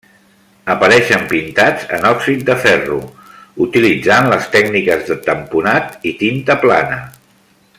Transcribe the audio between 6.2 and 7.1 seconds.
tinta plana.